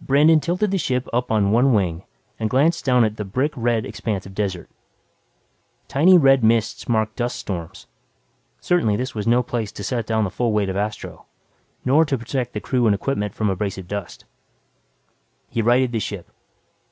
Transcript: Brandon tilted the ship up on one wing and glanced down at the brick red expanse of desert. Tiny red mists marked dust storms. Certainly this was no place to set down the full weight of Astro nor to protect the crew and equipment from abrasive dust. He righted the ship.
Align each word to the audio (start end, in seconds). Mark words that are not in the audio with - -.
Brandon 0.00 0.40
tilted 0.40 0.72
the 0.72 0.76
ship 0.76 1.06
up 1.12 1.30
on 1.30 1.52
one 1.52 1.72
wing 1.72 2.02
and 2.36 2.50
glanced 2.50 2.84
down 2.84 3.04
at 3.04 3.16
the 3.16 3.24
brick 3.24 3.52
red 3.54 3.86
expanse 3.86 4.26
of 4.26 4.34
desert. 4.34 4.68
Tiny 5.86 6.18
red 6.18 6.42
mists 6.42 6.88
marked 6.88 7.14
dust 7.14 7.36
storms. 7.38 7.86
Certainly 8.60 8.96
this 8.96 9.14
was 9.14 9.24
no 9.24 9.44
place 9.44 9.70
to 9.70 9.84
set 9.84 10.04
down 10.04 10.24
the 10.24 10.30
full 10.30 10.50
weight 10.50 10.68
of 10.68 10.76
Astro 10.76 11.26
nor 11.84 12.04
to 12.06 12.18
protect 12.18 12.54
the 12.54 12.60
crew 12.60 12.86
and 12.86 12.94
equipment 12.96 13.34
from 13.34 13.48
abrasive 13.48 13.86
dust. 13.86 14.24
He 15.48 15.62
righted 15.62 15.92
the 15.92 16.00
ship. 16.00 16.28